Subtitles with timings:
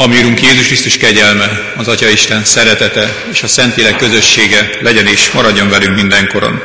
[0.00, 5.30] Ami Úrunk Jézus Krisztus kegyelme, az Atya Isten szeretete és a Szentlélek közössége legyen és
[5.30, 6.62] maradjon velünk mindenkoron.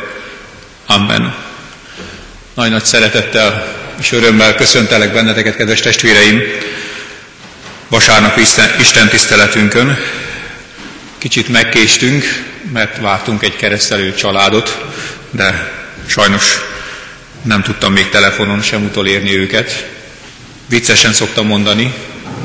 [0.85, 1.35] Amen.
[2.53, 6.41] Nagy-nagy szeretettel és örömmel köszöntelek benneteket, kedves testvéreim,
[7.87, 9.97] vasárnap Isten, Isten tiszteletünkön.
[11.17, 12.43] Kicsit megkéstünk,
[12.73, 14.85] mert vártunk egy keresztelő családot,
[15.31, 15.71] de
[16.05, 16.59] sajnos
[17.41, 19.87] nem tudtam még telefonon sem utolérni őket.
[20.65, 21.93] Viccesen szoktam mondani,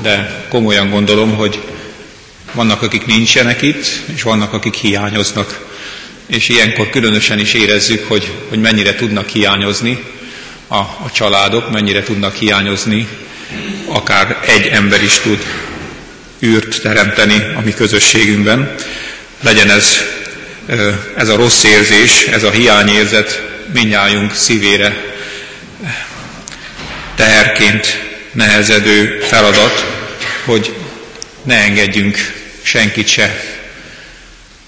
[0.02, 1.60] de komolyan gondolom, hogy
[2.52, 5.66] vannak, akik nincsenek itt, és vannak, akik hiányoznak.
[6.26, 10.04] És ilyenkor különösen is érezzük, hogy, hogy mennyire tudnak hiányozni
[10.66, 13.08] a, a családok, mennyire tudnak hiányozni,
[13.86, 15.44] akár egy ember is tud
[16.42, 18.74] űrt teremteni a mi közösségünkben.
[19.40, 19.96] Legyen ez,
[21.16, 25.16] ez a rossz érzés, ez a hiányérzet minnyájunk szívére
[27.14, 28.02] teherként
[28.32, 29.97] nehezedő feladat,
[30.48, 30.74] hogy
[31.42, 32.16] ne engedjünk
[32.62, 33.40] senkit se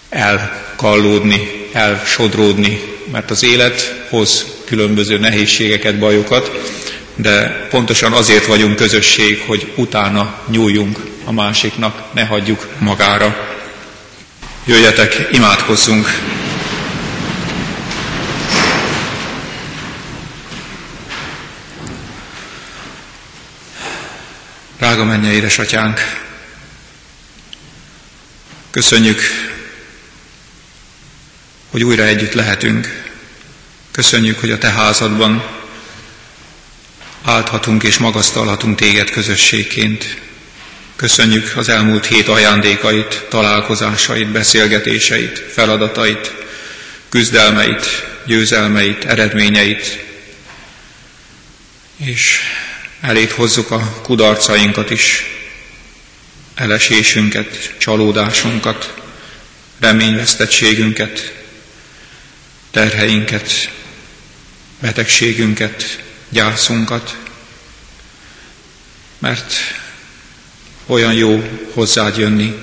[0.09, 2.81] elkallódni, elsodródni,
[3.13, 6.51] mert az élet hoz különböző nehézségeket, bajokat,
[7.15, 13.57] de pontosan azért vagyunk közösség, hogy utána nyúljunk a másiknak, ne hagyjuk magára.
[14.65, 16.30] Jöjjetek, imádkozzunk!
[24.91, 26.01] Drága mennyei édesatyánk,
[28.71, 29.21] köszönjük,
[31.71, 33.11] hogy újra együtt lehetünk.
[33.91, 35.47] Köszönjük, hogy a Te házadban
[37.23, 40.21] álthatunk és magasztalhatunk Téged közösségként.
[40.97, 46.35] Köszönjük az elmúlt hét ajándékait, találkozásait, beszélgetéseit, feladatait,
[47.09, 47.87] küzdelmeit,
[48.27, 50.05] győzelmeit, eredményeit,
[51.97, 52.41] és
[53.01, 55.25] elét hozzuk a kudarcainkat is,
[56.55, 58.95] elesésünket, csalódásunkat,
[59.79, 61.35] reményvesztettségünket,
[62.71, 63.71] terheinket,
[64.81, 67.17] betegségünket, gyászunkat,
[69.19, 69.55] mert
[70.87, 72.63] olyan jó hozzád jönni,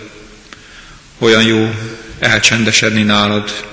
[1.17, 1.73] olyan jó
[2.19, 3.65] elcsendesedni nálad,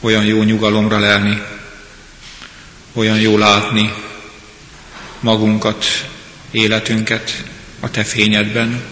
[0.00, 1.42] olyan jó nyugalomra lelni,
[2.92, 3.92] olyan jó látni,
[5.20, 5.84] magunkat,
[6.50, 7.44] életünket
[7.80, 8.82] a Te fényedben,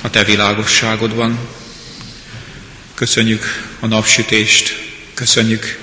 [0.00, 1.38] a Te világosságodban.
[2.94, 4.78] Köszönjük a napsütést,
[5.14, 5.78] köszönjük,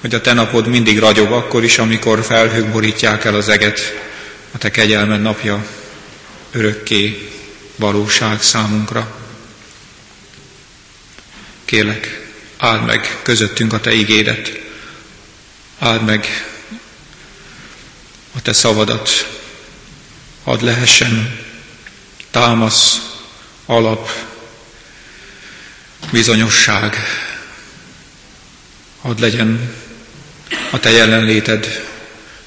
[0.00, 3.80] hogy a Te napod mindig ragyog akkor is, amikor felhők borítják el az eget,
[4.52, 5.66] a Te kegyelmed napja
[6.50, 7.28] örökké
[7.76, 9.16] valóság számunkra.
[11.64, 14.60] Kérlek, áld meg közöttünk a Te igédet,
[15.78, 16.47] áld meg
[18.38, 19.38] a te szavadat,
[20.44, 21.38] hadd lehessen
[22.30, 23.00] támasz,
[23.66, 24.10] alap,
[26.10, 26.96] bizonyosság,
[29.00, 29.74] hadd legyen
[30.70, 31.88] a te jelenléted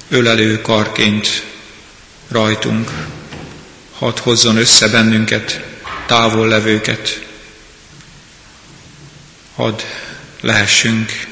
[0.10, 1.46] ölelő karként
[2.28, 2.92] rajtunk,
[3.98, 5.62] hadd hozzon össze bennünket,
[6.06, 7.28] távol levőket,
[9.56, 9.82] hadd
[10.42, 11.28] lehessünk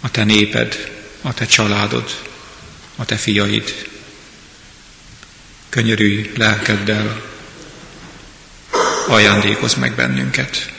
[0.00, 0.92] a te néped,
[1.22, 2.34] a te családod
[2.96, 3.88] a te fiaid.
[5.68, 7.22] Könyörülj lelkeddel,
[9.08, 10.72] ajándékozz meg bennünket.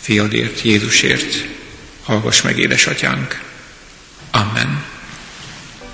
[0.00, 1.44] Fiadért, Jézusért,
[2.04, 3.40] hallgass meg, édesatyánk.
[4.30, 4.84] Amen.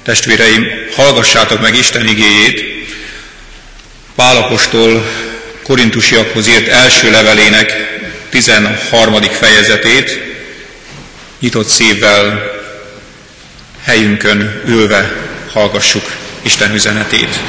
[0.02, 2.72] Testvéreim, hallgassátok meg Isten igéjét,
[4.14, 5.06] Pálapostól
[5.62, 7.72] korintusiakhoz írt első levelének
[8.28, 9.22] 13.
[9.22, 10.20] fejezetét,
[11.38, 12.61] nyitott szívvel
[13.84, 15.12] helyünkön ülve
[15.52, 16.12] hallgassuk
[16.42, 17.40] Isten üzenetét.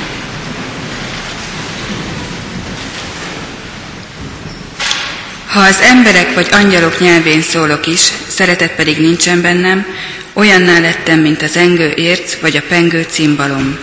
[5.48, 9.86] Ha az emberek vagy angyalok nyelvén szólok is, szeretet pedig nincsen bennem,
[10.34, 13.78] olyanná lettem, mint az engő érc vagy a pengő cimbalom.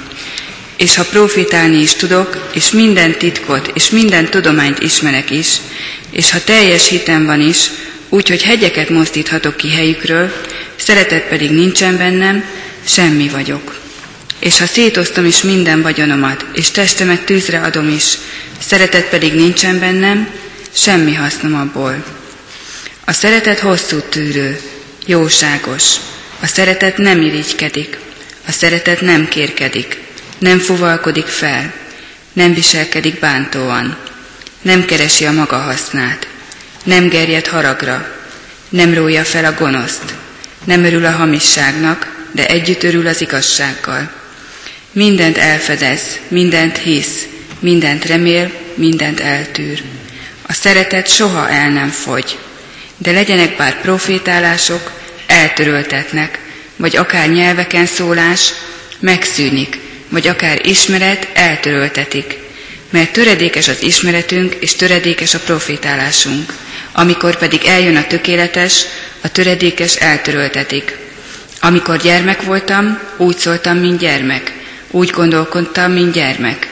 [0.77, 5.57] És ha profitálni is tudok, és minden titkot és minden tudományt ismerek is,
[6.11, 7.71] és ha teljes hitem van is,
[8.11, 10.33] úgy, hogy hegyeket mozdíthatok ki helyükről,
[10.77, 12.45] szeretet pedig nincsen bennem,
[12.85, 13.79] semmi vagyok.
[14.39, 18.19] És ha szétoztam is minden vagyonomat, és testemet tűzre adom is,
[18.61, 20.29] szeretet pedig nincsen bennem,
[20.73, 22.05] semmi hasznom abból.
[23.05, 24.61] A szeretet hosszú tűrő,
[25.07, 25.95] jóságos.
[26.41, 27.99] A szeretet nem irigykedik.
[28.47, 29.99] A szeretet nem kérkedik.
[30.39, 31.73] Nem fuvalkodik fel.
[32.33, 33.97] Nem viselkedik bántóan.
[34.63, 36.27] Nem keresi a maga hasznát.
[36.85, 38.13] Nem gerjed haragra.
[38.69, 40.19] Nem rója fel a gonoszt
[40.65, 44.11] nem örül a hamisságnak, de együtt örül az igazsággal.
[44.93, 47.27] Mindent elfedez, mindent hisz,
[47.59, 49.83] mindent remél, mindent eltűr.
[50.47, 52.39] A szeretet soha el nem fogy,
[52.97, 54.91] de legyenek bár profétálások,
[55.27, 56.39] eltöröltetnek,
[56.77, 58.53] vagy akár nyelveken szólás,
[58.99, 59.79] megszűnik,
[60.09, 62.39] vagy akár ismeret eltöröltetik,
[62.91, 66.53] mert töredékes az ismeretünk, és töredékes a profétálásunk.
[66.93, 68.85] Amikor pedig eljön a tökéletes,
[69.21, 70.97] a töredékes eltöröltetik.
[71.61, 74.53] Amikor gyermek voltam, úgy szóltam, mint gyermek,
[74.91, 76.69] úgy gondolkodtam, mint gyermek,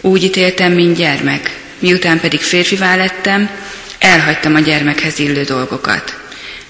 [0.00, 3.50] úgy ítéltem, mint gyermek, miután pedig férfivá lettem,
[3.98, 6.16] elhagytam a gyermekhez illő dolgokat.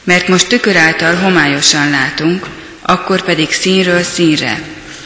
[0.04, 2.46] Mert most tükör által homályosan látunk,
[2.82, 4.60] akkor pedig színről színre.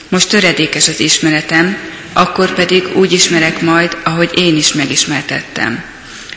[0.09, 1.77] Most töredékes az ismeretem,
[2.13, 5.85] akkor pedig úgy ismerek majd, ahogy én is megismertettem.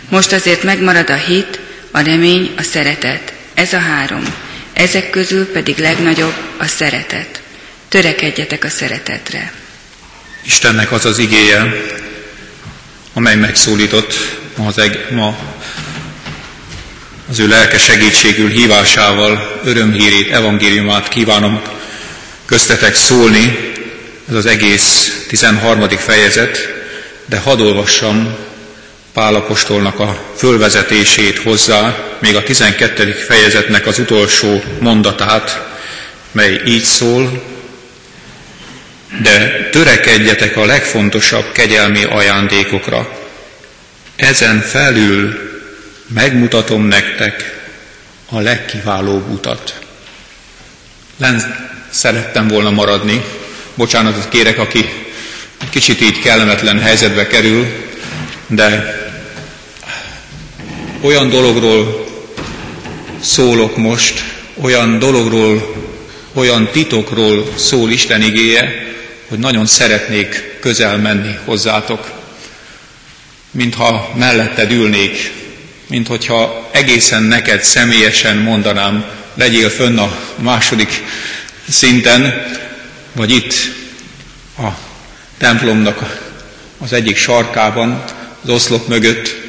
[0.10, 1.60] Most azért megmarad a hit,
[1.92, 3.34] a remény, a szeretet.
[3.54, 4.24] Ez a három.
[4.74, 7.42] Ezek közül pedig legnagyobb a szeretet.
[7.88, 9.52] Törekedjetek a szeretetre.
[10.46, 11.74] Istennek az az igéje,
[13.14, 14.14] amely megszólított
[14.56, 15.38] ma, az eg- ma
[17.30, 21.62] az ő lelke segítségül hívásával örömhírét, evangéliumát kívánom
[22.46, 23.74] köztetek szólni,
[24.30, 25.90] ez az egész 13.
[25.90, 26.74] fejezet,
[27.26, 28.36] de hadd olvassam
[29.14, 33.12] Pálapostolnak a fölvezetését hozzá, még a 12.
[33.12, 35.68] fejezetnek az utolsó mondatát,
[36.32, 37.44] mely így szól,
[39.22, 43.18] de törekedjetek a legfontosabb kegyelmi ajándékokra.
[44.16, 45.52] Ezen felül
[46.08, 47.62] megmutatom nektek
[48.30, 49.80] a legkiválóbb utat.
[51.18, 51.56] Len
[51.90, 53.24] szerettem volna maradni,
[53.76, 54.90] bocsánatot kérek, aki
[55.70, 57.68] kicsit így kellemetlen helyzetbe kerül,
[58.48, 59.02] de
[61.04, 62.06] olyan dologról
[63.22, 64.24] szólok most,
[64.62, 65.76] olyan dologról,
[66.34, 68.94] olyan titokról szól Isten igéje,
[69.28, 72.12] hogy nagyon szeretnék közel menni hozzátok,
[73.52, 75.32] mintha melletted ülnék,
[75.88, 81.04] mint hogyha egészen neked személyesen mondanám, legyél fönn a második
[81.70, 82.46] szinten,
[83.12, 83.54] vagy itt
[84.58, 84.70] a
[85.38, 86.22] templomnak
[86.78, 88.04] az egyik sarkában,
[88.44, 89.43] az oszlop mögött.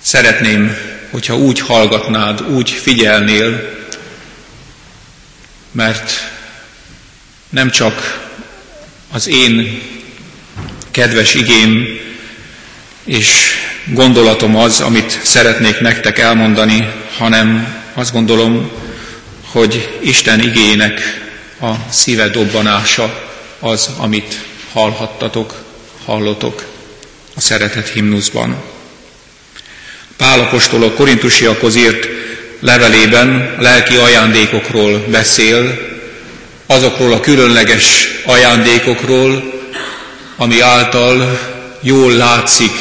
[0.00, 0.76] Szeretném,
[1.10, 3.78] hogyha úgy hallgatnád, úgy figyelnél,
[5.72, 6.12] mert
[7.50, 8.28] nem csak
[9.12, 9.82] az én
[10.90, 11.98] kedves igém
[13.04, 13.54] és
[13.86, 18.70] gondolatom az, amit szeretnék nektek elmondani, hanem azt gondolom,
[19.46, 21.00] hogy Isten igének
[21.60, 25.64] a szíve dobbanása az, amit hallhattatok,
[26.04, 26.64] hallotok
[27.34, 28.69] a szeretet himnuszban.
[30.20, 32.08] Pálapostól a korintusiakhoz írt
[32.60, 35.78] levelében lelki ajándékokról beszél,
[36.66, 39.52] azokról a különleges ajándékokról,
[40.36, 41.40] ami által
[41.80, 42.72] jól látszik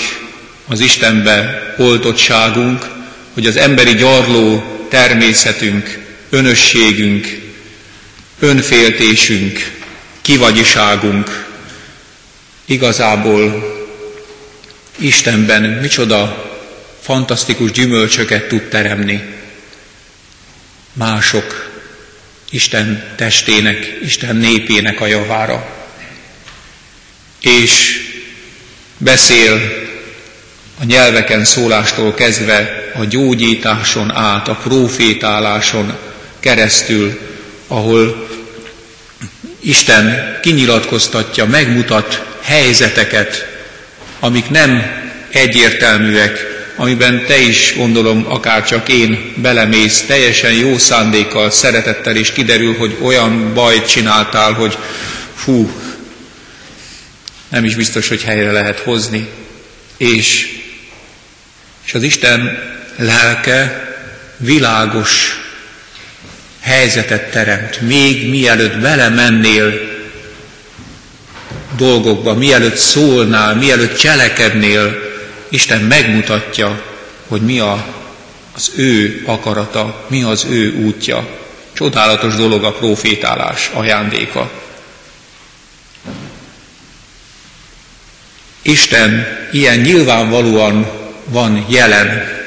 [0.67, 2.85] az Istenbe oltottságunk,
[3.33, 5.99] hogy az emberi gyarló természetünk,
[6.29, 7.39] önösségünk,
[8.39, 9.71] önféltésünk,
[10.21, 11.45] kivagyiságunk
[12.65, 13.73] igazából
[14.97, 16.48] Istenben micsoda
[17.09, 19.23] fantasztikus gyümölcsöket tud teremni.
[20.93, 21.69] Mások
[22.49, 25.69] Isten testének, Isten népének a javára.
[27.41, 28.01] És
[28.97, 29.53] beszél
[30.79, 35.97] a nyelveken szólástól kezdve a gyógyításon át, a profétáláson
[36.39, 37.19] keresztül,
[37.67, 38.27] ahol
[39.59, 43.47] Isten kinyilatkoztatja, megmutat helyzeteket,
[44.19, 44.83] amik nem
[45.29, 46.48] egyértelműek,
[46.79, 52.97] amiben te is, gondolom, akár csak én belemész, teljesen jó szándékkal, szeretettel, és kiderül, hogy
[53.01, 54.77] olyan bajt csináltál, hogy
[55.35, 55.71] fú,
[57.49, 59.29] nem is biztos, hogy helyre lehet hozni.
[59.97, 60.57] És,
[61.85, 62.59] és az Isten
[62.95, 63.87] lelke
[64.37, 65.39] világos
[66.59, 69.73] helyzetet teremt, még mielőtt belemennél
[71.77, 75.08] dolgokba, mielőtt szólnál, mielőtt cselekednél,
[75.49, 76.83] Isten megmutatja,
[77.27, 77.85] hogy mi a,
[78.55, 81.27] az ő akarata, mi az ő útja.
[81.73, 84.51] Csodálatos dolog a profétálás ajándéka.
[88.61, 90.87] Isten ilyen nyilvánvalóan
[91.25, 92.37] van jelen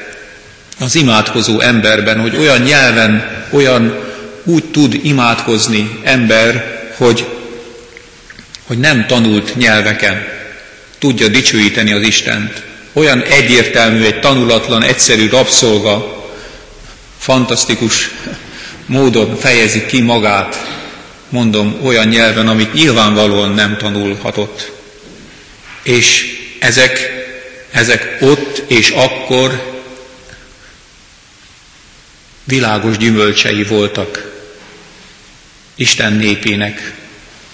[0.79, 3.97] az imádkozó emberben, hogy olyan nyelven, olyan
[4.43, 7.25] úgy tud imádkozni ember, hogy,
[8.67, 10.27] hogy nem tanult nyelveken
[10.99, 12.63] tudja dicsőíteni az Istent.
[12.93, 16.23] Olyan egyértelmű, egy tanulatlan, egyszerű rabszolga,
[17.17, 18.09] fantasztikus
[18.85, 20.81] módon fejezi ki magát,
[21.29, 24.71] mondom, olyan nyelven, amit nyilvánvalóan nem tanulhatott.
[25.83, 27.11] És ezek,
[27.71, 29.73] ezek ott és akkor
[32.43, 34.31] világos gyümölcsei voltak
[35.75, 36.93] Isten népének,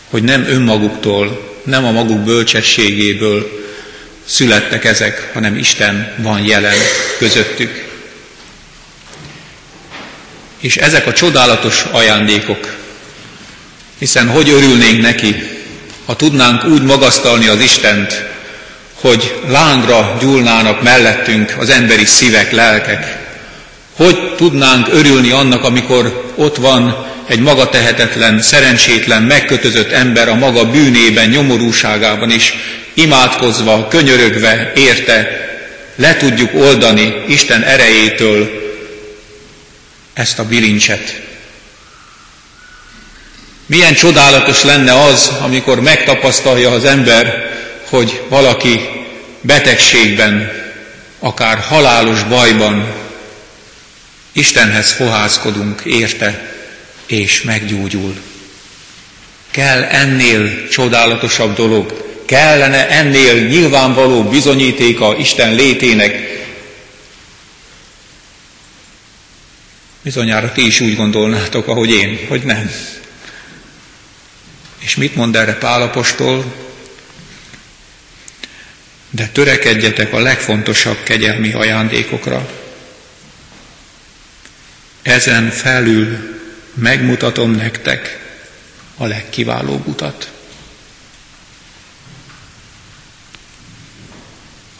[0.09, 3.58] hogy nem önmaguktól, nem a maguk bölcsességéből
[4.29, 6.77] születtek ezek, hanem Isten van jelen
[7.17, 7.87] közöttük.
[10.59, 12.75] És ezek a csodálatos ajándékok,
[13.97, 15.35] hiszen hogy örülnénk neki,
[16.05, 18.25] ha tudnánk úgy magasztalni az Istent,
[18.93, 23.17] hogy lángra gyúlnának mellettünk az emberi szívek, lelkek.
[23.95, 30.71] Hogy tudnánk örülni annak, amikor ott van egy maga tehetetlen, szerencsétlen, megkötözött ember a maga
[30.71, 32.53] bűnében, nyomorúságában is,
[33.01, 35.47] imádkozva, könyörögve, érte,
[35.95, 38.49] le tudjuk oldani Isten erejétől
[40.13, 41.21] ezt a bilincset.
[43.65, 47.51] Milyen csodálatos lenne az, amikor megtapasztalja az ember,
[47.89, 48.89] hogy valaki
[49.41, 50.51] betegségben,
[51.19, 52.93] akár halálos bajban
[54.31, 56.53] Istenhez fohászkodunk érte,
[57.05, 58.15] és meggyógyul.
[59.51, 66.43] Kell ennél csodálatosabb dolog, kellene ennél nyilvánvaló bizonyítéka Isten létének.
[70.01, 72.71] Bizonyára ti is úgy gondolnátok, ahogy én, hogy nem.
[74.77, 76.53] És mit mond erre Pálapostól?
[79.09, 82.49] De törekedjetek a legfontosabb kegyelmi ajándékokra.
[85.01, 86.39] Ezen felül
[86.73, 88.19] megmutatom nektek
[88.97, 90.38] a legkiválóbb utat.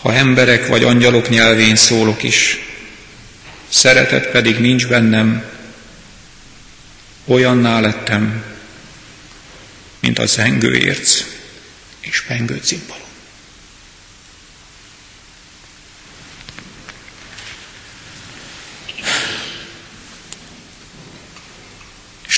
[0.02, 2.58] Ha emberek vagy angyalok nyelvén szólok is,
[3.70, 5.44] szeretet pedig nincs bennem,
[7.26, 8.44] olyanná lettem,
[10.00, 11.24] mint a zengő érc
[12.00, 13.08] és pengő cimbalom.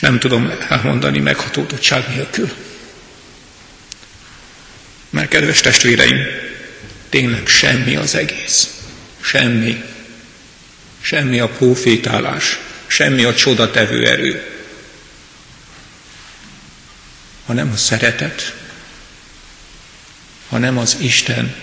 [0.02, 2.52] nem tudom elmondani meghatódottság nélkül.
[5.10, 6.18] Mert kedves testvéreim,
[7.12, 8.70] tényleg semmi az egész.
[9.22, 9.84] Semmi.
[11.02, 14.46] Semmi a profétálás, semmi a csodatevő erő,
[17.46, 18.56] hanem a szeretet,
[20.50, 21.56] hanem az Isten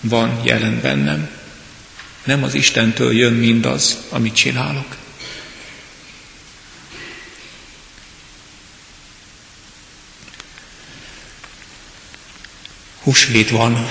[0.00, 1.30] van jelen bennem.
[2.24, 4.96] Nem az Istentől jön mindaz, amit csinálok.
[13.02, 13.88] Húsvét van,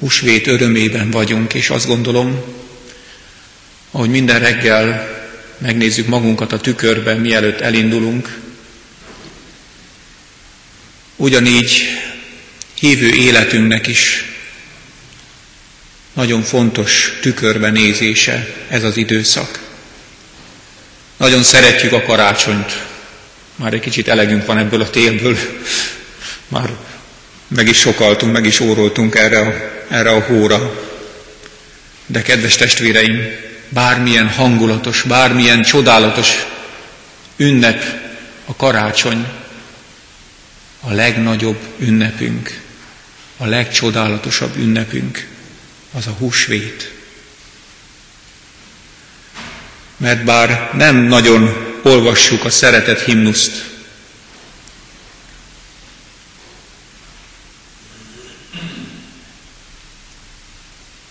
[0.00, 2.42] húsvét örömében vagyunk, és azt gondolom,
[3.90, 5.18] ahogy minden reggel
[5.58, 8.38] megnézzük magunkat a tükörben, mielőtt elindulunk,
[11.16, 11.82] ugyanígy
[12.74, 14.24] hívő életünknek is
[16.12, 19.58] nagyon fontos tükörbe nézése ez az időszak.
[21.16, 22.78] Nagyon szeretjük a karácsonyt.
[23.56, 25.38] Már egy kicsit elegünk van ebből a térből.
[26.48, 26.70] Már
[27.48, 30.88] meg is sokaltunk, meg is óroltunk erre a, erre a hóra.
[32.06, 33.18] De kedves testvéreim,
[33.68, 36.46] bármilyen hangulatos, bármilyen csodálatos
[37.36, 37.84] ünnep
[38.44, 39.26] a karácsony,
[40.80, 42.60] a legnagyobb ünnepünk,
[43.36, 45.28] a legcsodálatosabb ünnepünk,
[45.92, 46.92] az a húsvét.
[49.96, 53.69] Mert bár nem nagyon olvassuk a szeretet himnuszt,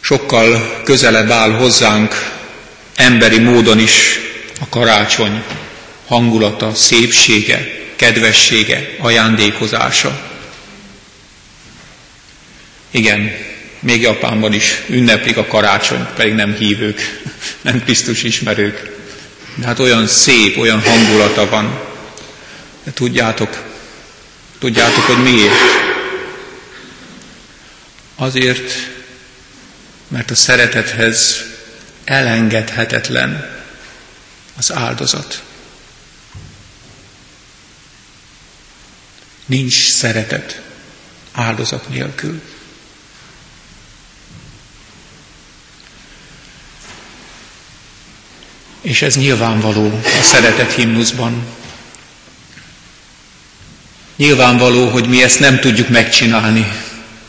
[0.09, 2.31] sokkal közelebb áll hozzánk
[2.95, 4.19] emberi módon is
[4.59, 5.43] a karácsony
[6.07, 10.21] hangulata, szépsége, kedvessége, ajándékozása.
[12.91, 13.31] Igen,
[13.79, 17.21] még Japánban is ünneplik a karácsony, pedig nem hívők,
[17.61, 18.97] nem Krisztus ismerők.
[19.55, 21.79] De hát olyan szép, olyan hangulata van.
[22.83, 23.63] De tudjátok,
[24.59, 25.59] tudjátok, hogy miért?
[28.15, 28.97] Azért,
[30.19, 31.43] mert a szeretethez
[32.03, 33.49] elengedhetetlen
[34.57, 35.43] az áldozat.
[39.45, 40.61] Nincs szeretet
[41.31, 42.41] áldozat nélkül.
[48.81, 51.45] És ez nyilvánvaló a szeretet himnuszban.
[54.15, 56.71] Nyilvánvaló, hogy mi ezt nem tudjuk megcsinálni.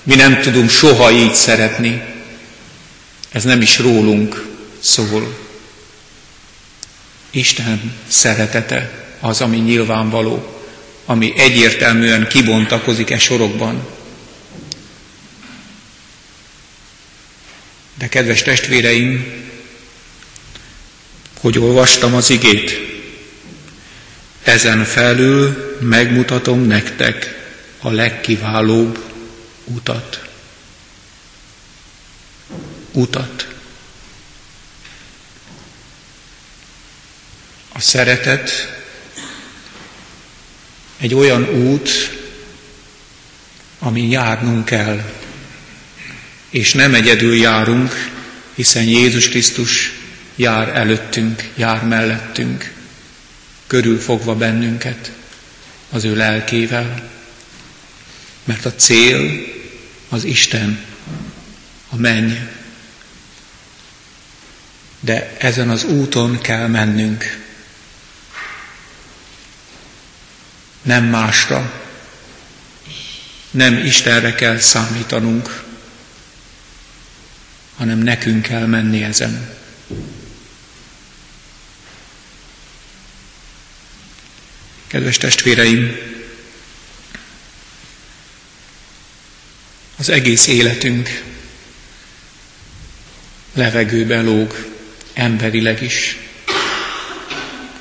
[0.02, 2.09] Mi nem tudunk soha így szeretni.
[3.30, 4.46] Ez nem is rólunk
[4.78, 5.36] szól.
[7.30, 10.62] Isten szeretete az, ami nyilvánvaló,
[11.04, 13.86] ami egyértelműen kibontakozik e sorokban.
[17.94, 19.32] De kedves testvéreim,
[21.40, 22.78] hogy olvastam az igét,
[24.42, 27.38] ezen felül megmutatom nektek
[27.80, 28.98] a legkiválóbb
[29.64, 30.29] utat.
[32.92, 33.54] Utat.
[37.72, 38.50] A szeretet
[40.96, 41.90] egy olyan út,
[43.78, 45.12] ami járnunk kell,
[46.50, 48.10] és nem egyedül járunk,
[48.54, 49.92] hiszen Jézus Krisztus
[50.36, 52.72] jár előttünk, jár mellettünk,
[53.66, 55.12] körülfogva bennünket
[55.90, 57.10] az ő lelkével,
[58.44, 59.46] mert a cél
[60.08, 60.84] az Isten,
[61.88, 62.32] a menny.
[65.00, 67.38] De ezen az úton kell mennünk.
[70.82, 71.80] Nem másra,
[73.50, 75.64] nem Istenre kell számítanunk,
[77.76, 79.48] hanem nekünk kell menni ezen.
[84.86, 85.98] Kedves testvéreim,
[89.96, 91.22] az egész életünk
[93.54, 94.79] levegőbe lóg,
[95.12, 96.16] emberileg is.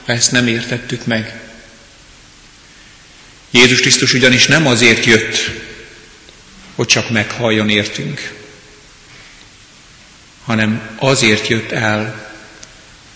[0.05, 1.39] Ha ezt nem értettük meg.
[3.51, 5.49] Jézus Krisztus ugyanis nem azért jött,
[6.75, 8.33] hogy csak meghalljon értünk,
[10.45, 12.31] hanem azért jött el,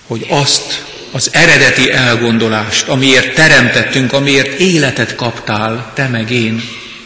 [0.07, 6.63] hogy azt az eredeti elgondolást, amiért teremtettünk, amiért életet kaptál, te meg én,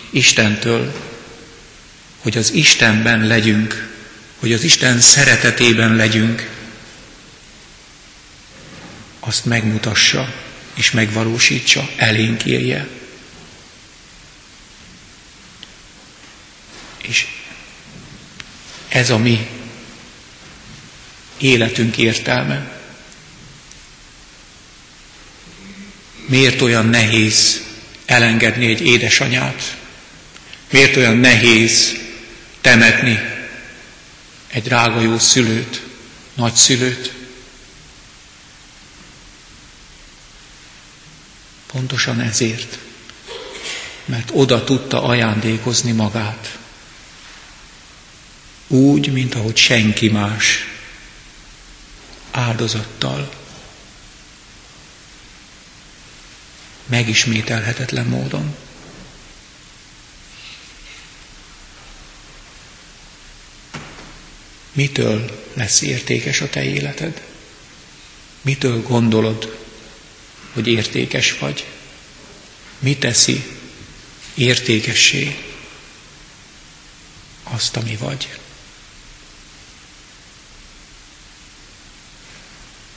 [0.10, 0.94] Istentől,
[2.22, 3.88] hogy az Istenben legyünk,
[4.40, 6.50] hogy az Isten szeretetében legyünk,
[9.28, 10.34] azt megmutassa
[10.74, 12.88] és megvalósítsa, elénk élje.
[17.02, 17.28] És
[18.88, 19.48] ez a mi
[21.38, 22.72] életünk értelme.
[26.26, 27.64] Miért olyan nehéz
[28.06, 29.78] elengedni egy édesanyát?
[30.70, 31.98] Miért olyan nehéz
[32.62, 33.20] temetni
[34.48, 35.82] egy drága jó szülőt,
[36.34, 37.17] nagyszülőt?
[41.72, 42.78] Pontosan ezért,
[44.06, 46.58] mert oda tudta ajándékozni magát.
[48.68, 50.68] Úgy, mint ahogy senki más,
[52.32, 53.30] áldozattal,
[56.86, 58.56] megismételhetetlen módon.
[64.72, 67.22] Mitől lesz értékes a te életed?
[68.42, 69.57] Mitől gondolod,
[70.58, 71.66] hogy értékes vagy?
[72.80, 73.44] Mi teszi
[74.34, 75.38] értékessé
[77.44, 78.38] azt, ami vagy?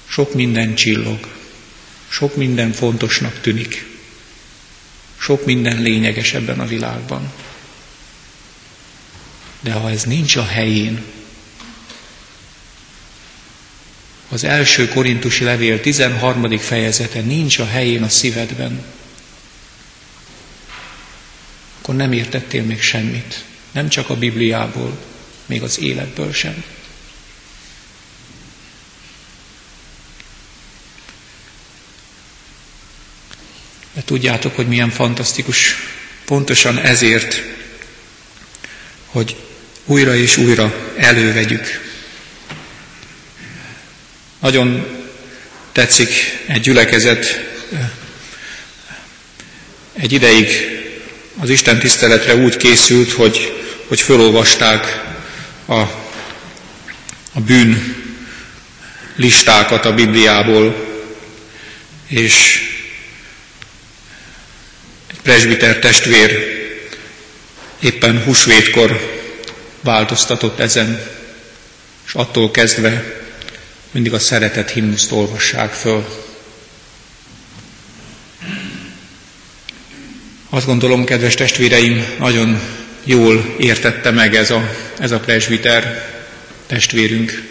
[0.09, 1.29] Sok minden csillog,
[2.09, 3.87] sok minden fontosnak tűnik,
[5.19, 7.33] sok minden lényeges ebben a világban.
[9.61, 11.05] De ha ez nincs a helyén,
[14.33, 16.59] az első korintusi levél 13.
[16.59, 18.85] fejezete nincs a helyén a szívedben,
[21.81, 23.45] akkor nem értettél még semmit.
[23.73, 24.99] Nem csak a Bibliából,
[25.47, 26.65] még az életből sem.
[33.93, 35.75] De tudjátok, hogy milyen fantasztikus,
[36.25, 37.43] pontosan ezért,
[39.07, 39.37] hogy
[39.85, 41.90] újra és újra elővegyük.
[44.41, 44.87] Nagyon
[45.73, 47.41] tetszik egy gyülekezet,
[49.93, 50.49] egy ideig
[51.41, 55.03] az Isten tiszteletre úgy készült, hogy, hogy fölolvasták
[55.67, 55.79] a,
[57.33, 57.97] a bűn
[59.17, 60.89] listákat a Bibliából,
[62.07, 62.63] és
[65.23, 66.59] presbiter testvér
[67.81, 69.19] éppen húsvétkor
[69.81, 71.01] változtatott ezen,
[72.07, 73.20] és attól kezdve
[73.91, 76.29] mindig a szeretet himnuszt olvassák föl.
[80.49, 82.61] Azt gondolom, kedves testvéreim, nagyon
[83.05, 86.09] jól értette meg ez a, ez a presbiter
[86.67, 87.49] testvérünk,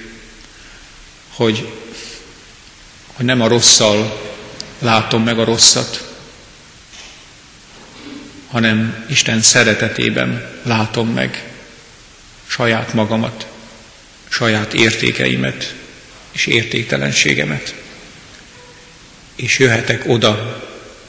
[1.34, 1.72] hogy,
[3.14, 4.22] hogy nem a rosszal
[4.80, 6.14] látom meg a rosszat,
[8.48, 11.52] hanem Isten szeretetében látom meg
[12.48, 13.48] saját magamat,
[14.30, 15.79] saját értékeimet
[16.40, 17.76] és értéktelenségemet.
[19.36, 20.64] És jöhetek oda,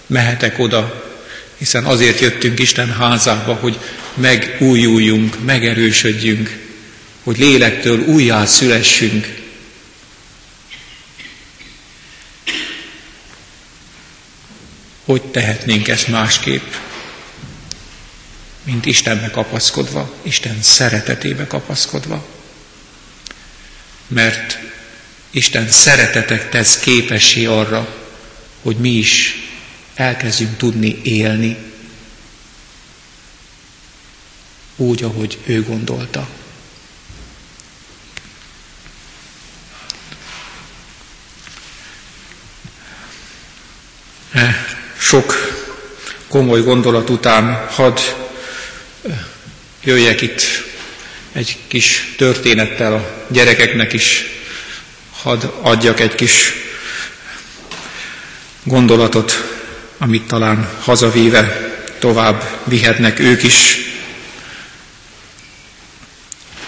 [0.07, 1.13] mehetek oda,
[1.59, 3.79] hiszen azért jöttünk Isten házába, hogy
[4.15, 6.59] megújuljunk, megerősödjünk,
[7.23, 9.39] hogy lélektől újjá szülessünk.
[15.05, 16.73] Hogy tehetnénk ezt másképp,
[18.63, 22.27] mint Istenbe kapaszkodva, Isten szeretetébe kapaszkodva?
[24.07, 24.70] Mert
[25.31, 27.97] Isten szeretetek tesz képessé arra,
[28.63, 29.35] hogy mi is
[29.95, 31.57] elkezdjünk tudni élni
[34.77, 36.29] úgy, ahogy ő gondolta.
[44.33, 44.67] E,
[44.99, 45.35] sok
[46.29, 47.99] komoly gondolat után hadd
[49.83, 50.43] jöjjek itt
[51.33, 54.40] egy kis történettel a gyerekeknek is,
[55.23, 56.53] hadd adjak egy kis
[58.63, 59.45] gondolatot,
[59.99, 63.79] amit talán hazavíve tovább vihetnek ők is.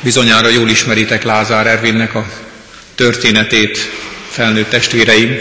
[0.01, 2.27] Bizonyára jól ismeritek Lázár Ervinnek a
[2.95, 3.79] történetét,
[4.31, 5.37] felnőtt testvéreim.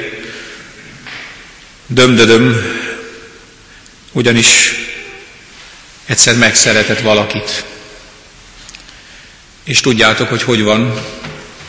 [1.88, 2.56] Dömdödöm,
[4.12, 4.74] ugyanis
[6.06, 7.64] egyszer megszeretett valakit.
[9.64, 11.02] És tudjátok, hogy hogy van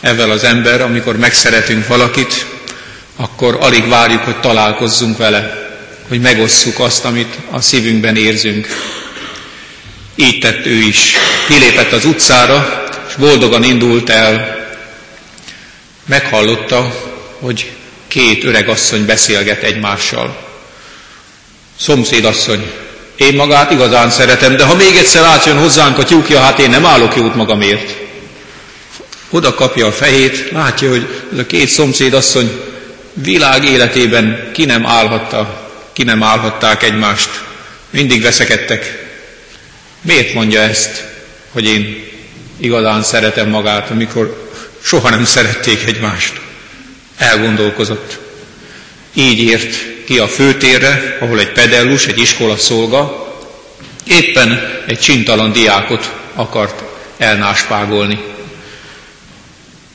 [0.03, 2.47] ezzel az ember, amikor megszeretünk valakit,
[3.17, 5.71] akkor alig várjuk, hogy találkozzunk vele,
[6.09, 8.67] hogy megosszuk azt, amit a szívünkben érzünk.
[10.15, 11.15] Így tett ő is.
[11.49, 14.61] Kilépett az utcára, és boldogan indult el.
[16.05, 16.95] Meghallotta,
[17.38, 17.71] hogy
[18.09, 20.37] két öreg asszony beszélget egymással.
[21.81, 22.71] Szomszédasszony,
[23.17, 26.87] én magát igazán szeretem, de ha még egyszer átjön hozzánk a tyúkja, hát én nem
[26.87, 28.01] állok jót magamért.
[29.35, 32.61] Oda kapja a fejét, látja, hogy ez a két szomszédasszony
[33.12, 37.42] világ életében ki nem állhatta, ki nem állhatták egymást.
[37.90, 39.07] Mindig veszekedtek.
[40.01, 41.05] Miért mondja ezt,
[41.53, 42.05] hogy én
[42.61, 44.51] igazán szeretem magát, amikor
[44.83, 46.40] soha nem szerették egymást?
[47.16, 48.18] Elgondolkozott.
[49.14, 53.33] Így ért ki a főtérre, ahol egy pedellus, egy iskola szolga,
[54.05, 56.83] éppen egy csintalan diákot akart
[57.18, 58.32] elnáspágolni.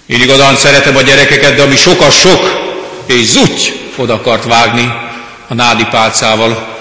[0.07, 2.71] Én igazán szeretem a gyerekeket, de ami sokas sok,
[3.05, 4.93] és zuty oda akart vágni
[5.47, 6.77] a nádi pálcával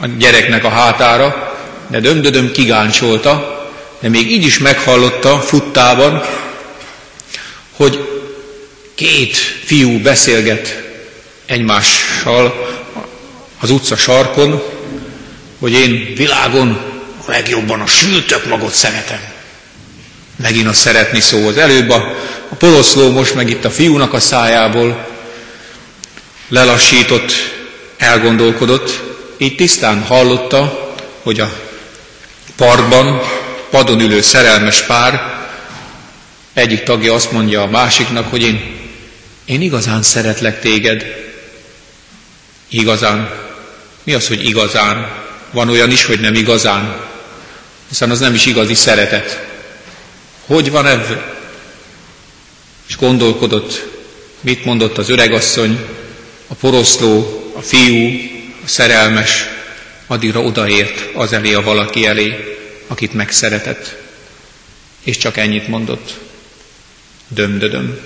[0.00, 1.56] a gyereknek a hátára,
[1.88, 3.60] de dömdödöm kigáncsolta,
[4.00, 6.22] de még így is meghallotta futtában,
[7.76, 8.08] hogy
[8.94, 10.82] két fiú beszélget
[11.46, 12.68] egymással
[13.60, 14.62] az utca sarkon,
[15.58, 16.80] hogy én világon
[17.26, 19.20] a legjobban a sültök magot szeretem.
[20.36, 22.14] Megint a szeretni szó az előbb, a,
[22.52, 25.06] a poloszló most meg itt a fiúnak a szájából
[26.48, 27.32] lelassított,
[27.96, 29.02] elgondolkodott,
[29.36, 31.52] így tisztán hallotta, hogy a
[32.56, 33.20] parkban
[33.70, 35.38] padon ülő szerelmes pár
[36.52, 38.78] egyik tagja azt mondja a másiknak, hogy én,
[39.44, 41.04] én igazán szeretlek téged.
[42.68, 43.30] Igazán.
[44.02, 45.12] Mi az, hogy igazán?
[45.50, 46.96] Van olyan is, hogy nem igazán.
[47.88, 49.46] Hiszen az nem is igazi szeretet.
[50.46, 51.39] Hogy van ebből?
[52.90, 53.86] És gondolkodott,
[54.40, 55.78] mit mondott az öregasszony,
[56.46, 58.18] a poroszló, a fiú,
[58.64, 59.44] a szerelmes
[60.06, 63.96] addigra odaért az elé a valaki elé, akit megszeretett.
[65.02, 66.18] És csak ennyit mondott.
[67.28, 67.98] Dömdödöm.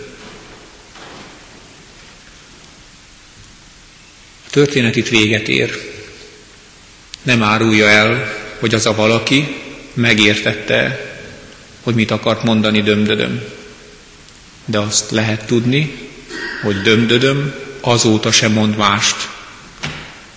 [4.46, 5.92] A történet itt véget ér.
[7.22, 9.56] Nem árulja el, hogy az a valaki
[9.94, 11.12] megértette,
[11.82, 13.62] hogy mit akart mondani dömdödöm.
[14.64, 16.08] De azt lehet tudni,
[16.62, 19.16] hogy dömdödöm azóta sem mond mást,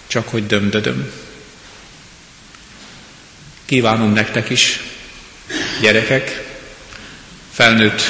[0.08, 1.12] csak hogy dömdödöm.
[3.66, 4.80] Kívánom nektek is,
[5.82, 6.44] gyerekek,
[7.52, 8.02] felnőtt,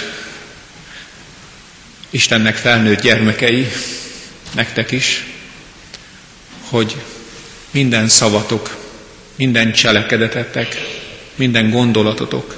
[2.10, 3.68] Istennek felnőtt gyermekei,
[4.54, 5.26] nektek is,
[6.60, 6.96] hogy
[7.72, 8.78] minden szavatok,
[9.36, 10.82] minden cselekedetetek,
[11.36, 12.56] minden gondolatotok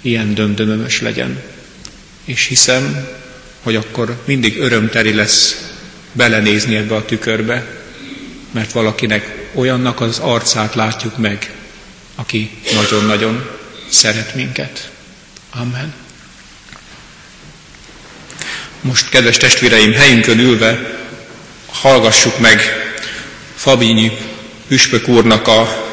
[0.00, 1.55] ilyen dömdömös legyen.
[2.26, 3.08] És hiszem,
[3.62, 5.70] hogy akkor mindig örömteri lesz
[6.12, 7.66] belenézni ebbe a tükörbe,
[8.50, 11.54] mert valakinek olyannak az arcát látjuk meg,
[12.14, 13.50] aki nagyon-nagyon
[13.88, 14.90] szeret minket.
[15.50, 15.94] Amen.
[18.80, 20.98] Most, kedves testvéreim, helyünkön ülve
[21.66, 22.60] hallgassuk meg
[23.56, 24.18] Fabinyi
[24.68, 25.84] Püspök úrnak a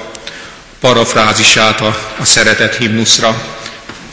[0.80, 3.62] parafrázisát a, a szeretet himnuszra.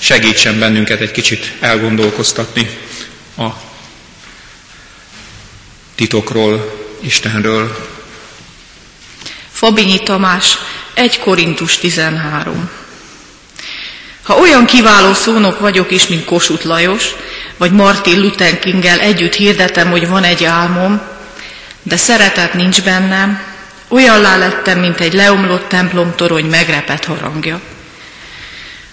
[0.01, 2.71] Segítsen bennünket egy kicsit elgondolkoztatni
[3.37, 3.49] a
[5.95, 7.89] titokról, Istenről.
[9.53, 10.59] Fabinyi Tamás,
[10.95, 12.71] 1 Korintus 13.
[14.23, 17.05] Ha olyan kiváló szónok vagyok is, mint Kossuth Lajos,
[17.57, 21.01] vagy Martin Luther Kinggel együtt hirdetem, hogy van egy álmom,
[21.83, 23.43] de szeretet nincs bennem,
[23.89, 27.61] olyanlá lettem, mint egy leomlott templomtorony megrepett harangja.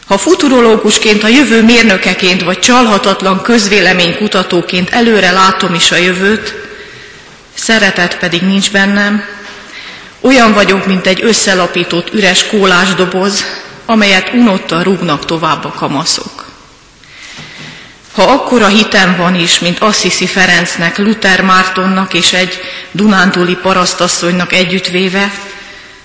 [0.08, 6.54] Ha futurológusként, a jövő mérnökeként, vagy csalhatatlan közvéleménykutatóként előre látom is a jövőt,
[7.54, 9.24] szeretet pedig nincs bennem,
[10.22, 13.46] olyan vagyok, mint egy összelapított üres kólásdoboz,
[13.86, 16.46] amelyet unottan rúgnak tovább a kamaszok.
[18.12, 22.60] Ha akkora hitem van is, mint Assisi Ferencnek, Luther Mártonnak és egy
[22.91, 25.32] Dunántúli parasztasszonynak együttvéve,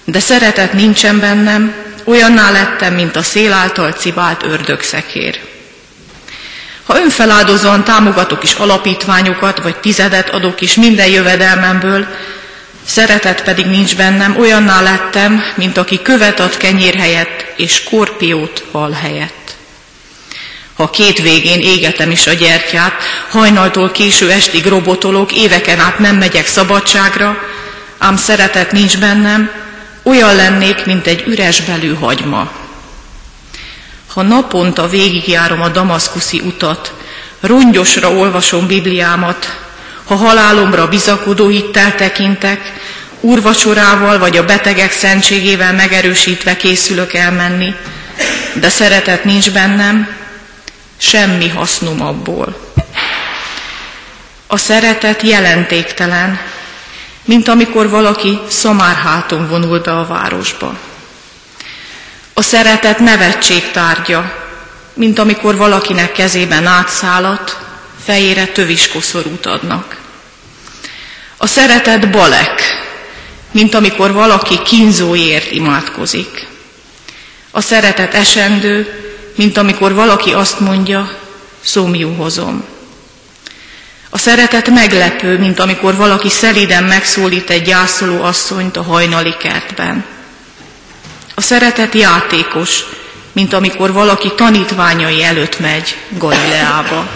[0.05, 5.39] de szeretet nincsen bennem, olyanná lettem, mint a szél által cibált ördögszekér.
[6.87, 12.07] Ha önfeláldozóan támogatok is alapítványokat, vagy tizedet adok is minden jövedelmemből,
[12.87, 18.91] szeretet pedig nincs bennem, olyanná lettem, mint aki követ ad kenyér helyett, és skorpiót hal
[18.91, 19.57] helyett.
[20.75, 22.93] Ha két végén égetem is a gyertyát,
[23.29, 27.39] hajnaltól késő estig robotolok, éveken át nem megyek szabadságra,
[27.99, 29.51] ám szeretet nincs bennem,
[30.03, 32.51] olyan lennék, mint egy üres belű hagyma.
[34.07, 36.93] Ha naponta végigjárom a damaszkuszi utat,
[37.41, 39.59] rongyosra olvasom Bibliámat,
[40.05, 42.73] ha halálomra bizakodó hittel tekintek,
[43.21, 47.75] úrvacsorával vagy a betegek szentségével megerősítve készülök elmenni,
[48.55, 50.17] de szeretet nincs bennem,
[50.97, 52.73] semmi hasznom abból.
[54.47, 56.41] A szeretet jelentéktelen,
[57.25, 60.77] mint amikor valaki szamárháton vonul a városba.
[62.35, 64.33] A szeretet nevetség tárgya,
[64.95, 67.59] mint amikor valakinek kezében átszállat,
[68.05, 69.97] fejére töviskoszorút adnak.
[71.37, 72.63] A szeretet balek,
[73.51, 76.47] mint amikor valaki kínzóért imádkozik.
[77.51, 79.03] A szeretet esendő,
[79.37, 81.19] mint amikor valaki azt mondja,
[81.61, 82.65] szomjú hozom.
[84.15, 90.05] A szeretet meglepő, mint amikor valaki szeliden megszólít egy gyászoló asszonyt a hajnali kertben.
[91.35, 92.85] A szeretet játékos,
[93.33, 97.09] mint amikor valaki tanítványai előtt megy Galileába.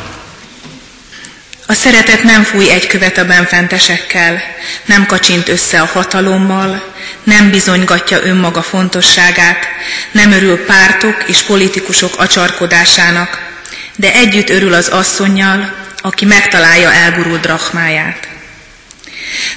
[1.66, 4.42] A szeretet nem fúj egy követ a benfentesekkel,
[4.84, 6.82] nem kacsint össze a hatalommal,
[7.22, 9.66] nem bizonygatja önmaga fontosságát,
[10.10, 13.58] nem örül pártok és politikusok acsarkodásának,
[13.96, 18.28] de együtt örül az asszonnyal, aki megtalálja elgurult drachmáját.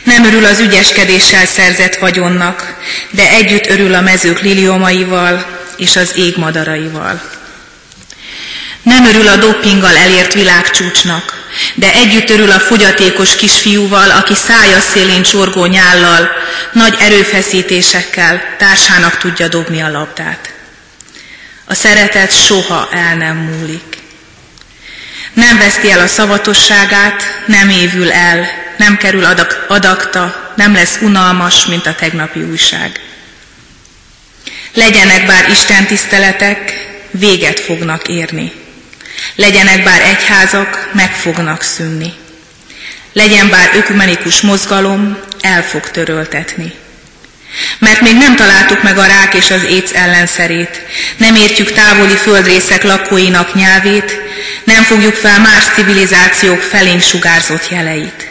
[0.03, 2.75] Nem örül az ügyeskedéssel szerzett vagyonnak,
[3.09, 5.45] de együtt örül a mezők liliomaival
[5.77, 7.21] és az ég madaraival.
[8.83, 15.23] Nem örül a doppinggal elért világcsúcsnak, de együtt örül a fogyatékos kisfiúval, aki szája szélén
[15.23, 16.29] csorgó nyállal,
[16.71, 20.53] nagy erőfeszítésekkel társának tudja dobni a labdát.
[21.65, 23.98] A szeretet soha el nem múlik.
[25.39, 28.47] Nem veszti el a szavatosságát, nem évül el,
[28.77, 32.99] nem kerül adak, adakta, nem lesz unalmas, mint a tegnapi újság.
[34.73, 38.51] Legyenek bár Isten tiszteletek, véget fognak érni.
[39.35, 42.13] Legyenek bár egyházak, meg fognak szűnni.
[43.13, 46.73] Legyen bár ökumenikus mozgalom, el fog töröltetni.
[47.77, 50.81] Mert még nem találtuk meg a rák és az éc ellenszerét,
[51.17, 54.27] nem értjük távoli földrészek lakóinak nyelvét,
[54.63, 58.27] nem fogjuk fel más civilizációk felénk sugárzott jeleit.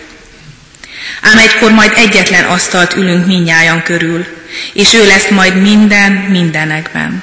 [1.22, 4.26] Ám egykor majd egyetlen asztalt ülünk minnyájan körül,
[4.72, 7.22] és ő lesz majd minden mindenekben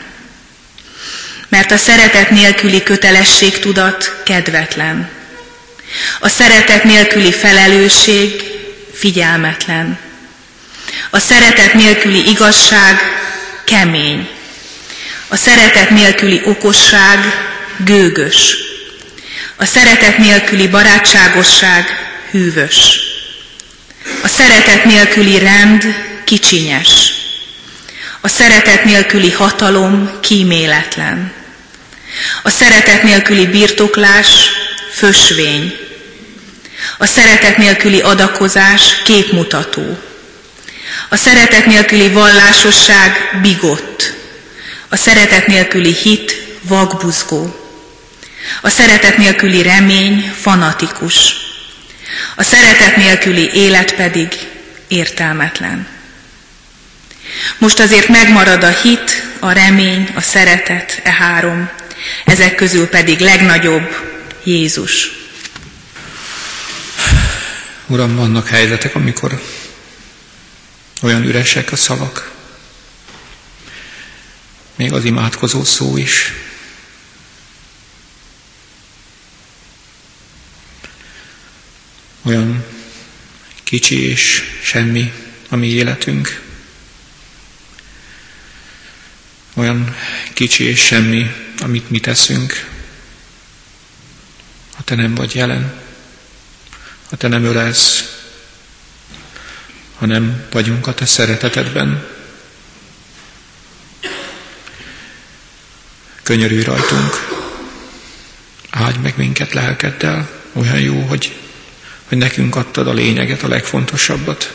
[1.55, 5.09] mert a szeretet nélküli kötelességtudat kedvetlen.
[6.19, 8.43] A szeretet nélküli felelősség
[8.93, 9.99] figyelmetlen.
[11.09, 12.99] A szeretet nélküli igazság
[13.65, 14.29] kemény.
[15.27, 17.19] A szeretet nélküli okosság
[17.77, 18.57] gőgös.
[19.57, 21.87] A szeretet nélküli barátságosság
[22.31, 22.99] hűvös.
[24.23, 25.83] A szeretet nélküli rend
[26.23, 27.13] kicsinyes.
[28.21, 31.33] A szeretet nélküli hatalom kíméletlen.
[32.43, 34.49] A szeretet nélküli birtoklás
[34.91, 35.75] fösvény.
[36.97, 39.97] A szeretet nélküli adakozás képmutató.
[41.09, 44.13] A szeretet nélküli vallásosság bigott.
[44.89, 47.64] A szeretet nélküli hit vagbuzgó.
[48.61, 51.35] A szeretet nélküli remény fanatikus.
[52.35, 54.27] A szeretet nélküli élet pedig
[54.87, 55.87] értelmetlen.
[57.57, 61.69] Most azért megmarad a hit, a remény, a szeretet, e három,
[62.25, 63.95] ezek közül pedig legnagyobb
[64.43, 65.11] Jézus.
[67.87, 69.41] Uram, vannak helyzetek, amikor
[71.01, 72.31] olyan üresek a szavak,
[74.75, 76.33] még az imádkozó szó is.
[82.25, 82.65] Olyan
[83.63, 85.13] kicsi és semmi
[85.49, 86.41] a mi életünk.
[89.53, 89.95] Olyan
[90.33, 92.69] kicsi és semmi, amit mi teszünk,
[94.73, 95.73] ha te nem vagy jelen,
[97.09, 98.03] ha te nem ölelsz,
[99.97, 102.07] ha nem vagyunk a te szeretetedben.
[106.23, 107.13] Könyörülj rajtunk,
[108.69, 111.44] áldj meg minket lelkeddel, olyan jó, hogy,
[112.07, 114.53] hogy nekünk adtad a lényeget, a legfontosabbat.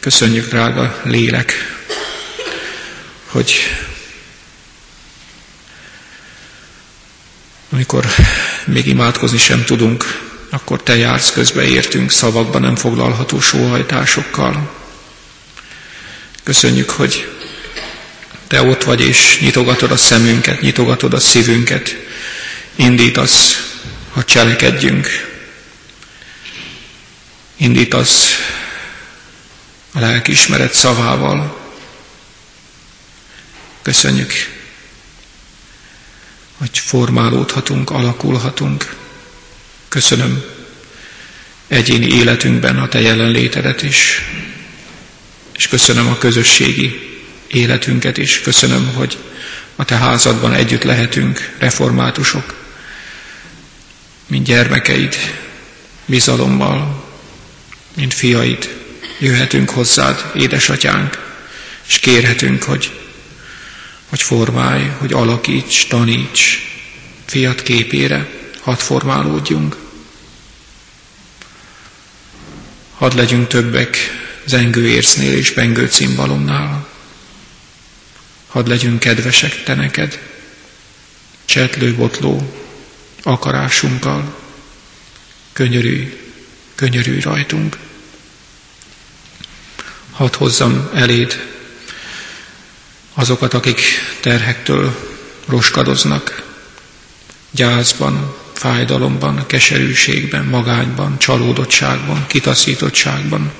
[0.00, 1.52] Köszönjük, drága lélek,
[3.26, 3.54] hogy
[7.70, 8.06] amikor
[8.64, 14.74] még imádkozni sem tudunk, akkor te jársz közbe értünk szavakban nem foglalható sóhajtásokkal.
[16.42, 17.28] Köszönjük, hogy
[18.46, 21.96] te ott vagy, és nyitogatod a szemünket, nyitogatod a szívünket,
[22.74, 23.70] indítasz,
[24.12, 25.25] ha cselekedjünk.
[27.56, 28.28] Indítasz
[29.92, 31.64] a lelkismeret szavával.
[33.82, 34.32] Köszönjük,
[36.56, 38.96] hogy formálódhatunk, alakulhatunk.
[39.88, 40.44] Köszönöm
[41.68, 44.22] egyéni életünkben a Te jelenlétedet is,
[45.56, 48.40] és köszönöm a közösségi életünket is.
[48.40, 49.18] Köszönöm, hogy
[49.76, 52.54] a Te házadban együtt lehetünk, reformátusok,
[54.26, 55.14] mint gyermekeid,
[56.06, 57.05] bizalommal,
[57.96, 58.84] mint fiaid,
[59.18, 61.18] jöhetünk hozzád, édesatyánk,
[61.88, 63.00] és kérhetünk, hogy,
[64.08, 66.58] hogy formálj, hogy alakíts, taníts,
[67.24, 68.28] fiat képére,
[68.60, 69.76] hadd formálódjunk.
[72.94, 73.96] Hadd legyünk többek
[74.46, 76.88] zengő érsznél és bengő cimbalomnál.
[78.46, 80.20] Hadd legyünk kedvesek te neked,
[81.44, 82.64] csetlő botló
[83.22, 84.36] akarásunkkal.
[85.52, 86.20] Könyörülj,
[86.74, 87.78] könyörülj rajtunk.
[90.16, 91.46] Hadd hozzam eléd
[93.14, 93.80] azokat, akik
[94.20, 94.98] terhektől
[95.46, 96.42] roskadoznak,
[97.50, 103.52] gyászban, fájdalomban, keserűségben, magányban, csalódottságban, kitaszítottságban.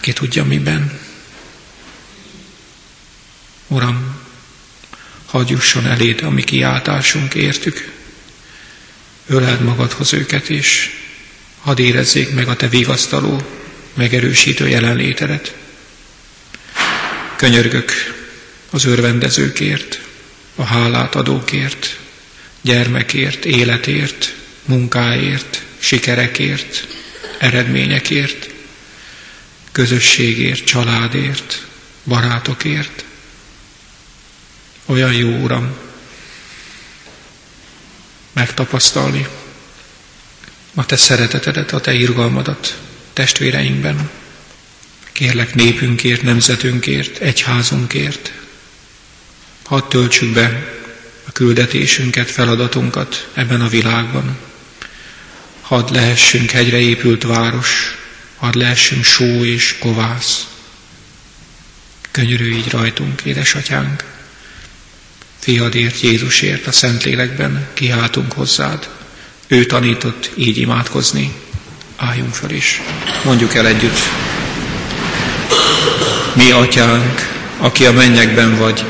[0.00, 1.00] Ki tudja miben.
[3.66, 4.16] Uram,
[5.26, 7.92] hadd jusson eléd a mi kiáltásunk értük.
[9.26, 10.97] Öleld magadhoz őket, és
[11.60, 13.42] hadd érezzék meg a te vigasztaló,
[13.94, 15.54] megerősítő jelenlétedet.
[17.36, 17.92] Könyörgök
[18.70, 20.00] az örvendezőkért,
[20.54, 21.98] a hálát adókért,
[22.60, 26.86] gyermekért, életért, munkáért, sikerekért,
[27.38, 28.50] eredményekért,
[29.72, 31.66] közösségért, családért,
[32.04, 33.04] barátokért.
[34.84, 35.76] Olyan jó, Uram,
[38.32, 39.26] megtapasztalni
[40.78, 42.78] a Te szeretetedet, a Te irgalmadat
[43.12, 44.10] testvéreinkben.
[45.12, 48.32] Kérlek népünkért, nemzetünkért, egyházunkért,
[49.68, 50.74] Hadd töltsük be
[51.26, 54.38] a küldetésünket, feladatunkat ebben a világban.
[55.60, 57.98] Hadd lehessünk hegyre épült város,
[58.36, 60.46] hadd lehessünk só és kovász.
[62.10, 64.04] Könyörülj így rajtunk, édesatyánk.
[65.38, 68.88] Fiadért, Jézusért a Szentlélekben kiáltunk hozzád.
[69.48, 71.32] Ő tanított így imádkozni.
[71.96, 72.80] Álljunk fel is.
[73.24, 73.98] Mondjuk el együtt.
[76.34, 78.84] Mi, atyánk, aki a mennyekben vagy,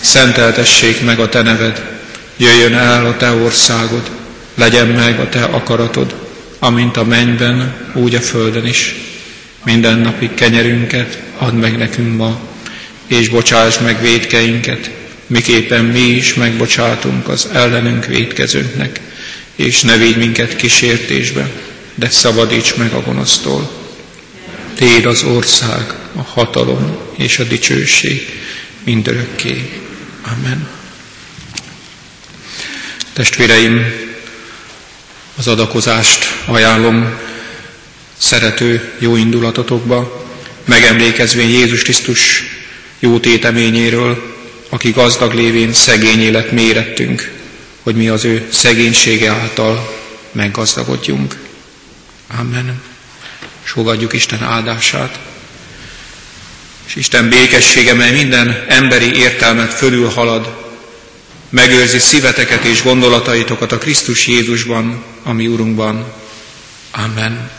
[0.00, 1.82] szenteltessék meg a Te neved,
[2.36, 4.10] jöjjön el a Te országod,
[4.54, 6.14] legyen meg a Te akaratod,
[6.58, 8.94] amint a mennyben, úgy a földön is.
[9.64, 12.40] Minden napi kenyerünket add meg nekünk ma,
[13.06, 14.90] és bocsáss meg védkeinket,
[15.26, 19.00] miképpen mi is megbocsátunk az ellenünk védkezőnknek,
[19.56, 21.50] és ne védj minket kísértésbe,
[21.94, 23.70] de szabadíts meg a gonosztól.
[24.74, 28.40] Téd az ország, a hatalom és a dicsőség
[28.84, 29.82] mindörökké.
[30.22, 30.68] Amen.
[33.12, 33.92] Testvéreim,
[35.36, 37.14] az adakozást ajánlom
[38.18, 40.26] szerető jó indulatotokba,
[40.64, 42.44] megemlékezvén Jézus Krisztus
[42.98, 44.34] jó téteményéről,
[44.68, 47.31] aki gazdag lévén szegény élet mérettünk,
[47.82, 49.98] hogy mi az ő szegénysége által
[50.32, 51.36] meggazdagodjunk.
[52.38, 52.82] Amen.
[53.64, 55.18] És fogadjuk Isten áldását
[56.92, 60.56] és Isten békessége, mely minden emberi értelmet fölül halad,
[61.48, 66.12] megőrzi szíveteket és gondolataitokat a Krisztus Jézusban, ami Urunkban.
[66.90, 67.50] Amen.